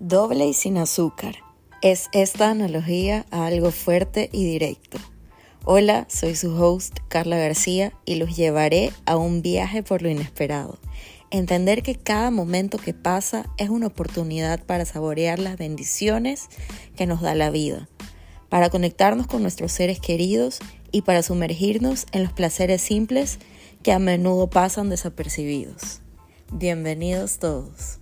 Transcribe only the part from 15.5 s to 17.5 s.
bendiciones que nos da la